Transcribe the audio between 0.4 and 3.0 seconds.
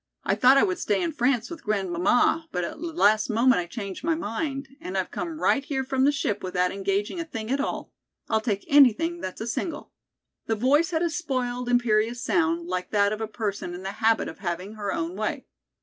I would stay in France with grandmamma, but at the